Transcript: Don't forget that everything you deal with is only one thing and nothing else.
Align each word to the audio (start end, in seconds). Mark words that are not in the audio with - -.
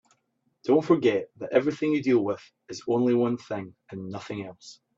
Don't 0.63 0.81
forget 0.83 1.29
that 1.35 1.51
everything 1.53 1.91
you 1.91 2.01
deal 2.01 2.23
with 2.23 2.41
is 2.69 2.81
only 2.87 3.13
one 3.13 3.37
thing 3.37 3.75
and 3.91 4.09
nothing 4.09 4.43
else. 4.43 4.79